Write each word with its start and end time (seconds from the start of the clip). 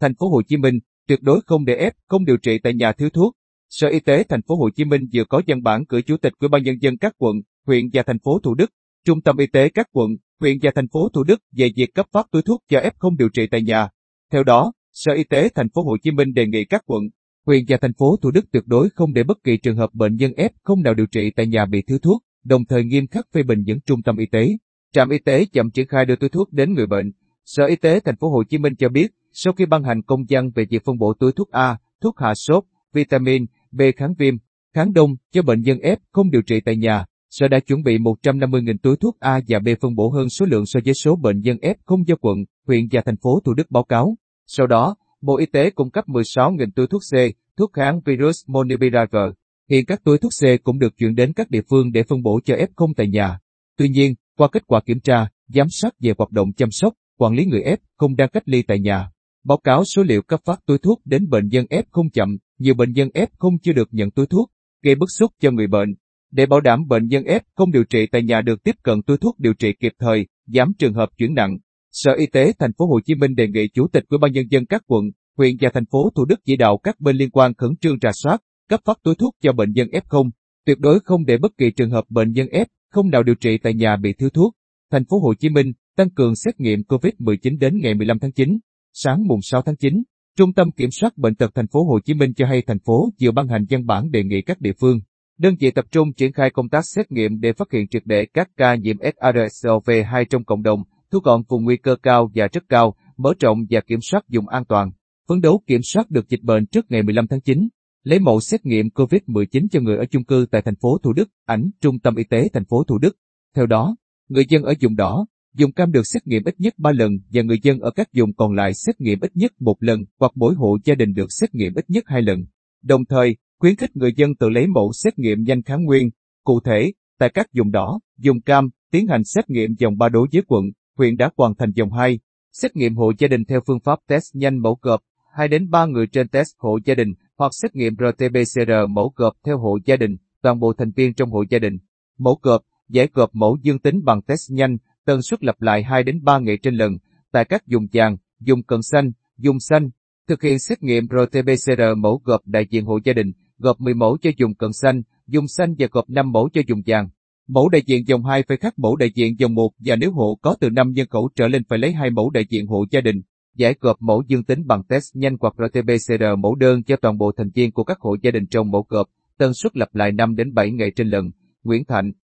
Thành 0.00 0.14
phố 0.14 0.28
Hồ 0.28 0.42
Chí 0.42 0.56
Minh 0.56 0.78
tuyệt 1.08 1.22
đối 1.22 1.40
không 1.46 1.64
để 1.64 1.74
ép 1.74 1.92
không 2.08 2.24
điều 2.24 2.36
trị 2.36 2.58
tại 2.62 2.74
nhà 2.74 2.92
thiếu 2.92 3.10
thuốc. 3.10 3.34
Sở 3.68 3.88
Y 3.88 4.00
tế 4.00 4.24
Thành 4.28 4.42
phố 4.42 4.56
Hồ 4.56 4.70
Chí 4.76 4.84
Minh 4.84 5.02
vừa 5.14 5.24
có 5.28 5.42
văn 5.46 5.62
bản 5.62 5.84
gửi 5.88 6.02
Chủ 6.02 6.16
tịch 6.16 6.32
Ủy 6.40 6.48
ban 6.48 6.62
nhân 6.62 6.76
dân 6.80 6.98
các 6.98 7.14
quận, 7.18 7.36
huyện 7.66 7.84
và 7.92 8.02
thành 8.06 8.18
phố 8.18 8.38
Thủ 8.42 8.54
Đức, 8.54 8.70
Trung 9.06 9.22
tâm 9.22 9.36
Y 9.36 9.46
tế 9.46 9.68
các 9.68 9.86
quận, 9.92 10.10
huyện 10.40 10.58
và 10.62 10.70
thành 10.74 10.88
phố 10.88 11.08
Thủ 11.08 11.24
Đức 11.24 11.40
về 11.56 11.70
việc 11.76 11.94
cấp 11.94 12.06
phát 12.12 12.26
túi 12.30 12.42
thuốc 12.42 12.62
cho 12.68 12.80
F 12.80 12.90
không 12.98 13.16
điều 13.16 13.28
trị 13.28 13.46
tại 13.50 13.62
nhà. 13.62 13.88
Theo 14.32 14.44
đó, 14.44 14.72
Sở 14.92 15.12
Y 15.12 15.24
tế 15.24 15.48
Thành 15.54 15.68
phố 15.74 15.82
Hồ 15.82 15.96
Chí 16.02 16.10
Minh 16.10 16.34
đề 16.34 16.46
nghị 16.46 16.64
các 16.64 16.82
quận, 16.86 17.02
huyện 17.46 17.64
và 17.68 17.76
thành 17.80 17.92
phố 17.98 18.16
Thủ 18.22 18.30
Đức 18.30 18.44
tuyệt 18.52 18.62
đối 18.66 18.90
không 18.90 19.12
để 19.12 19.22
bất 19.22 19.44
kỳ 19.44 19.56
trường 19.56 19.76
hợp 19.76 19.94
bệnh 19.94 20.16
nhân 20.16 20.32
F 20.32 20.50
không 20.62 20.82
nào 20.82 20.94
điều 20.94 21.06
trị 21.06 21.30
tại 21.36 21.46
nhà 21.46 21.66
bị 21.66 21.82
thiếu 21.82 21.98
thuốc, 21.98 22.22
đồng 22.44 22.64
thời 22.64 22.84
nghiêm 22.84 23.06
khắc 23.06 23.26
phê 23.34 23.42
bình 23.42 23.62
những 23.66 23.80
trung 23.80 24.02
tâm 24.02 24.16
y 24.16 24.26
tế, 24.26 24.48
trạm 24.92 25.10
y 25.10 25.18
tế 25.18 25.44
chậm 25.52 25.70
triển 25.70 25.88
khai 25.88 26.04
đưa 26.04 26.16
túi 26.16 26.30
thuốc 26.30 26.52
đến 26.52 26.74
người 26.74 26.86
bệnh. 26.86 27.12
Sở 27.44 27.66
Y 27.66 27.76
tế 27.76 28.00
Thành 28.00 28.16
phố 28.16 28.30
Hồ 28.30 28.42
Chí 28.44 28.58
Minh 28.58 28.74
cho 28.78 28.88
biết, 28.88 29.08
sau 29.32 29.52
khi 29.52 29.66
ban 29.66 29.84
hành 29.84 30.02
công 30.02 30.24
văn 30.28 30.50
về 30.54 30.64
việc 30.70 30.84
phân 30.84 30.98
bổ 30.98 31.14
túi 31.14 31.32
thuốc 31.32 31.50
A, 31.50 31.78
thuốc 32.00 32.18
hạ 32.18 32.34
sốt, 32.34 32.64
vitamin, 32.92 33.46
B 33.72 33.80
kháng 33.96 34.14
viêm, 34.18 34.34
kháng 34.74 34.92
đông 34.92 35.16
cho 35.32 35.42
bệnh 35.42 35.60
nhân 35.60 35.78
F 35.78 35.96
không 36.12 36.30
điều 36.30 36.42
trị 36.42 36.60
tại 36.64 36.76
nhà, 36.76 37.04
Sở 37.30 37.48
đã 37.48 37.60
chuẩn 37.60 37.82
bị 37.82 37.98
150.000 37.98 38.76
túi 38.82 38.96
thuốc 38.96 39.20
A 39.20 39.40
và 39.48 39.58
B 39.58 39.68
phân 39.80 39.94
bổ 39.94 40.08
hơn 40.08 40.28
số 40.28 40.46
lượng 40.46 40.66
so 40.66 40.80
với 40.84 40.94
số 40.94 41.16
bệnh 41.16 41.40
nhân 41.40 41.56
F 41.56 41.74
không 41.84 42.08
do 42.08 42.14
quận, 42.20 42.38
huyện 42.66 42.88
và 42.92 43.02
thành 43.06 43.16
phố 43.16 43.40
Thủ 43.44 43.54
Đức 43.54 43.70
báo 43.70 43.84
cáo. 43.84 44.16
Sau 44.46 44.66
đó, 44.66 44.96
Bộ 45.20 45.38
Y 45.38 45.46
tế 45.46 45.70
cung 45.70 45.90
cấp 45.90 46.08
16.000 46.08 46.70
túi 46.76 46.86
thuốc 46.86 47.02
C, 47.12 47.14
thuốc 47.56 47.72
kháng 47.72 48.00
virus 48.04 48.44
Molnupiravir. 48.46 49.34
Hiện 49.70 49.86
các 49.86 50.04
túi 50.04 50.18
thuốc 50.18 50.32
C 50.40 50.64
cũng 50.64 50.78
được 50.78 50.96
chuyển 50.98 51.14
đến 51.14 51.32
các 51.32 51.50
địa 51.50 51.62
phương 51.70 51.92
để 51.92 52.02
phân 52.02 52.22
bổ 52.22 52.40
cho 52.44 52.54
F0 52.54 52.92
tại 52.96 53.08
nhà. 53.08 53.38
Tuy 53.76 53.88
nhiên, 53.88 54.14
qua 54.36 54.48
kết 54.48 54.66
quả 54.66 54.80
kiểm 54.80 55.00
tra, 55.00 55.28
giám 55.48 55.66
sát 55.70 55.94
về 56.00 56.12
hoạt 56.18 56.30
động 56.30 56.52
chăm 56.52 56.70
sóc, 56.70 56.94
quản 57.18 57.34
lý 57.34 57.44
người 57.44 57.60
F 57.60 57.76
không 57.96 58.16
đang 58.16 58.28
cách 58.28 58.48
ly 58.48 58.62
tại 58.62 58.80
nhà, 58.80 59.10
báo 59.44 59.58
cáo 59.58 59.84
số 59.84 60.02
liệu 60.02 60.22
cấp 60.22 60.40
phát 60.44 60.60
túi 60.66 60.78
thuốc 60.78 61.00
đến 61.04 61.28
bệnh 61.28 61.48
nhân 61.48 61.66
F 61.70 61.82
không 61.90 62.10
chậm, 62.10 62.36
nhiều 62.58 62.74
bệnh 62.74 62.92
nhân 62.92 63.08
F 63.14 63.26
không 63.38 63.58
chưa 63.58 63.72
được 63.72 63.88
nhận 63.92 64.10
túi 64.10 64.26
thuốc, 64.26 64.50
gây 64.82 64.94
bức 64.94 65.10
xúc 65.18 65.30
cho 65.40 65.50
người 65.50 65.66
bệnh. 65.66 65.94
Để 66.32 66.46
bảo 66.46 66.60
đảm 66.60 66.86
bệnh 66.88 67.06
nhân 67.06 67.24
F 67.24 67.40
không 67.54 67.70
điều 67.70 67.84
trị 67.84 68.06
tại 68.12 68.22
nhà 68.22 68.40
được 68.40 68.62
tiếp 68.62 68.74
cận 68.82 69.02
túi 69.02 69.18
thuốc 69.18 69.38
điều 69.38 69.54
trị 69.54 69.72
kịp 69.80 69.92
thời, 69.98 70.26
giảm 70.46 70.72
trường 70.78 70.94
hợp 70.94 71.08
chuyển 71.18 71.34
nặng, 71.34 71.58
Sở 71.92 72.12
Y 72.12 72.26
tế 72.26 72.52
Thành 72.58 72.72
phố 72.72 72.86
Hồ 72.86 73.00
Chí 73.04 73.14
Minh 73.14 73.34
đề 73.34 73.48
nghị 73.48 73.68
Chủ 73.74 73.88
tịch 73.92 74.04
Ủy 74.08 74.18
ban 74.18 74.32
nhân 74.32 74.44
dân 74.50 74.66
các 74.66 74.82
quận, 74.86 75.04
huyện 75.36 75.56
và 75.60 75.70
thành 75.74 75.86
phố 75.86 76.10
Thủ 76.16 76.24
Đức 76.24 76.40
chỉ 76.44 76.56
đạo 76.56 76.78
các 76.82 77.00
bên 77.00 77.16
liên 77.16 77.30
quan 77.30 77.54
khẩn 77.54 77.70
trương 77.80 77.98
rà 78.02 78.10
soát, 78.12 78.38
cấp 78.68 78.80
phát 78.84 78.98
túi 79.02 79.14
thuốc 79.14 79.34
cho 79.42 79.52
bệnh 79.52 79.72
nhân 79.72 79.88
F0, 79.88 80.30
tuyệt 80.66 80.78
đối 80.78 81.00
không 81.00 81.24
để 81.24 81.38
bất 81.38 81.52
kỳ 81.58 81.70
trường 81.70 81.90
hợp 81.90 82.04
bệnh 82.08 82.32
nhân 82.32 82.48
F 82.48 82.64
không 82.90 83.10
nào 83.10 83.22
điều 83.22 83.34
trị 83.34 83.58
tại 83.62 83.74
nhà 83.74 83.96
bị 83.96 84.12
thiếu 84.12 84.30
thuốc. 84.30 84.54
Thành 84.90 85.04
phố 85.04 85.18
Hồ 85.18 85.34
Chí 85.34 85.48
Minh 85.48 85.72
tăng 85.96 86.10
cường 86.10 86.36
xét 86.36 86.60
nghiệm 86.60 86.80
COVID-19 86.80 87.58
đến 87.58 87.78
ngày 87.82 87.94
15 87.94 88.18
tháng 88.18 88.32
9. 88.32 88.58
Sáng 88.92 89.26
mùng 89.26 89.38
6 89.42 89.62
tháng 89.62 89.76
9, 89.76 90.02
Trung 90.36 90.52
tâm 90.52 90.70
Kiểm 90.70 90.90
soát 90.90 91.18
Bệnh 91.18 91.34
tật 91.34 91.50
Thành 91.54 91.66
phố 91.66 91.84
Hồ 91.84 91.98
Chí 92.04 92.14
Minh 92.14 92.34
cho 92.34 92.46
hay 92.46 92.62
thành 92.66 92.78
phố 92.78 93.10
vừa 93.20 93.30
ban 93.30 93.48
hành 93.48 93.64
văn 93.70 93.86
bản 93.86 94.10
đề 94.10 94.24
nghị 94.24 94.42
các 94.42 94.60
địa 94.60 94.72
phương, 94.80 95.00
đơn 95.38 95.54
vị 95.60 95.70
tập 95.70 95.84
trung 95.90 96.12
triển 96.12 96.32
khai 96.32 96.50
công 96.50 96.68
tác 96.68 96.80
xét 96.94 97.12
nghiệm 97.12 97.40
để 97.40 97.52
phát 97.52 97.72
hiện 97.72 97.88
triệt 97.88 98.02
để 98.04 98.26
các 98.34 98.48
ca 98.56 98.74
nhiễm 98.74 98.96
SARS-CoV-2 98.96 100.24
trong 100.30 100.44
cộng 100.44 100.62
đồng, 100.62 100.82
thu 101.10 101.18
gọn 101.18 101.42
vùng 101.48 101.64
nguy 101.64 101.76
cơ 101.76 101.96
cao 102.02 102.30
và 102.34 102.48
rất 102.52 102.64
cao, 102.68 102.94
mở 103.16 103.32
rộng 103.40 103.58
và 103.70 103.80
kiểm 103.80 103.98
soát 104.02 104.28
dùng 104.28 104.48
an 104.48 104.64
toàn, 104.64 104.90
phấn 105.28 105.40
đấu 105.40 105.62
kiểm 105.66 105.80
soát 105.82 106.10
được 106.10 106.28
dịch 106.28 106.42
bệnh 106.42 106.66
trước 106.66 106.90
ngày 106.90 107.02
15 107.02 107.26
tháng 107.26 107.40
9. 107.40 107.68
Lấy 108.02 108.18
mẫu 108.18 108.40
xét 108.40 108.66
nghiệm 108.66 108.88
COVID-19 108.88 109.66
cho 109.70 109.80
người 109.80 109.96
ở 109.96 110.04
chung 110.10 110.24
cư 110.24 110.46
tại 110.50 110.62
thành 110.62 110.76
phố 110.82 110.98
Thủ 110.98 111.12
Đức, 111.12 111.28
ảnh 111.46 111.70
Trung 111.80 111.98
tâm 111.98 112.14
Y 112.16 112.24
tế 112.24 112.48
thành 112.52 112.64
phố 112.64 112.84
Thủ 112.84 112.98
Đức. 112.98 113.16
Theo 113.56 113.66
đó, 113.66 113.96
người 114.28 114.44
dân 114.48 114.62
ở 114.62 114.74
vùng 114.80 114.96
đỏ, 114.96 115.26
dùng 115.54 115.72
cam 115.72 115.92
được 115.92 116.02
xét 116.04 116.26
nghiệm 116.26 116.44
ít 116.44 116.54
nhất 116.58 116.74
3 116.78 116.92
lần 116.92 117.12
và 117.32 117.42
người 117.42 117.58
dân 117.62 117.80
ở 117.80 117.90
các 117.90 118.08
vùng 118.16 118.34
còn 118.34 118.52
lại 118.52 118.74
xét 118.74 119.00
nghiệm 119.00 119.20
ít 119.20 119.30
nhất 119.36 119.52
một 119.60 119.76
lần 119.80 120.00
hoặc 120.20 120.32
mỗi 120.34 120.54
hộ 120.54 120.78
gia 120.84 120.94
đình 120.94 121.12
được 121.14 121.26
xét 121.40 121.54
nghiệm 121.54 121.74
ít 121.74 121.90
nhất 121.90 122.04
2 122.06 122.22
lần. 122.22 122.44
Đồng 122.82 123.04
thời, 123.04 123.36
khuyến 123.58 123.76
khích 123.76 123.96
người 123.96 124.12
dân 124.16 124.34
tự 124.34 124.48
lấy 124.48 124.66
mẫu 124.66 124.92
xét 124.92 125.18
nghiệm 125.18 125.42
nhanh 125.42 125.62
kháng 125.62 125.84
nguyên. 125.84 126.10
Cụ 126.44 126.60
thể, 126.64 126.92
tại 127.18 127.30
các 127.34 127.46
vùng 127.56 127.70
đỏ, 127.70 128.00
dùng 128.18 128.40
cam, 128.40 128.68
tiến 128.90 129.06
hành 129.06 129.24
xét 129.24 129.50
nghiệm 129.50 129.74
dòng 129.78 129.98
3 129.98 130.08
đối 130.08 130.28
với 130.32 130.42
quận, 130.46 130.64
huyện 130.96 131.16
đã 131.16 131.30
hoàn 131.36 131.54
thành 131.54 131.72
dòng 131.74 131.92
2. 131.92 132.18
Xét 132.52 132.76
nghiệm 132.76 132.96
hộ 132.96 133.12
gia 133.18 133.28
đình 133.28 133.44
theo 133.44 133.60
phương 133.66 133.80
pháp 133.80 133.98
test 134.08 134.24
nhanh 134.34 134.58
mẫu 134.62 134.78
gộp, 134.82 135.00
2 135.32 135.48
đến 135.48 135.70
3 135.70 135.86
người 135.86 136.06
trên 136.06 136.28
test 136.28 136.48
hộ 136.58 136.78
gia 136.84 136.94
đình, 136.94 137.14
hoặc 137.38 137.52
xét 137.62 137.74
nghiệm 137.74 137.94
RT-PCR 137.94 138.88
mẫu 138.88 139.12
gộp 139.16 139.32
theo 139.44 139.58
hộ 139.58 139.78
gia 139.84 139.96
đình, 139.96 140.16
toàn 140.42 140.58
bộ 140.58 140.72
thành 140.78 140.90
viên 140.96 141.14
trong 141.14 141.30
hộ 141.30 141.44
gia 141.50 141.58
đình. 141.58 141.78
Mẫu 142.18 142.38
gộp, 142.42 142.62
giải 142.88 143.08
gộp 143.12 143.30
mẫu 143.32 143.58
dương 143.62 143.78
tính 143.78 144.00
bằng 144.04 144.22
test 144.22 144.50
nhanh, 144.50 144.76
tần 145.06 145.22
suất 145.22 145.44
lặp 145.44 145.62
lại 145.62 145.82
2 145.82 146.02
đến 146.02 146.20
3 146.22 146.38
ngày 146.38 146.58
trên 146.62 146.74
lần, 146.74 146.92
tại 147.32 147.44
các 147.44 147.66
dùng 147.66 147.86
vàng, 147.92 148.16
dùng 148.40 148.62
cận 148.62 148.82
xanh, 148.82 149.12
dùng 149.38 149.60
xanh. 149.60 149.90
Thực 150.28 150.42
hiện 150.42 150.58
xét 150.58 150.82
nghiệm 150.82 151.04
RT-PCR 151.06 152.00
mẫu 152.00 152.20
gộp 152.24 152.40
đại 152.46 152.66
diện 152.70 152.84
hộ 152.84 152.98
gia 153.04 153.12
đình, 153.12 153.32
gộp 153.58 153.80
10 153.80 153.94
mẫu 153.94 154.18
cho 154.22 154.30
dùng 154.36 154.54
cận 154.54 154.72
xanh, 154.72 155.02
dùng 155.26 155.48
xanh 155.48 155.74
và 155.78 155.86
gộp 155.90 156.10
5 156.10 156.32
mẫu 156.32 156.48
cho 156.52 156.60
dùng 156.66 156.82
vàng. 156.86 157.08
Mẫu 157.48 157.68
đại 157.68 157.82
diện 157.86 158.06
dòng 158.06 158.24
2 158.24 158.42
phải 158.48 158.56
khác 158.56 158.78
mẫu 158.78 158.96
đại 158.96 159.10
diện 159.14 159.38
dòng 159.38 159.54
1 159.54 159.70
và 159.78 159.96
nếu 159.96 160.12
hộ 160.12 160.38
có 160.42 160.56
từ 160.60 160.70
5 160.70 160.92
nhân 160.92 161.06
khẩu 161.10 161.28
trở 161.34 161.48
lên 161.48 161.62
phải 161.68 161.78
lấy 161.78 161.92
hai 161.92 162.10
mẫu 162.10 162.30
đại 162.30 162.44
diện 162.50 162.66
hộ 162.66 162.84
gia 162.90 163.00
đình. 163.00 163.22
Giải 163.56 163.74
gộp 163.80 163.96
mẫu 164.02 164.22
dương 164.26 164.44
tính 164.44 164.66
bằng 164.66 164.82
test 164.84 165.16
nhanh 165.16 165.36
hoặc 165.40 165.54
RT-PCR 165.56 166.36
mẫu 166.36 166.54
đơn 166.54 166.82
cho 166.82 166.96
toàn 166.96 167.18
bộ 167.18 167.32
thành 167.36 167.50
viên 167.54 167.72
của 167.72 167.84
các 167.84 168.00
hộ 168.00 168.16
gia 168.22 168.30
đình 168.30 168.46
trong 168.46 168.70
mẫu 168.70 168.86
gộp, 168.88 169.06
tần 169.38 169.54
suất 169.54 169.76
lặp 169.76 169.94
lại 169.94 170.12
5 170.12 170.36
đến 170.36 170.54
7 170.54 170.70
ngày 170.70 170.90
trên 170.96 171.08
lần. 171.08 171.30
Nguyễn 171.64 171.84
Thạnh, 171.84 172.12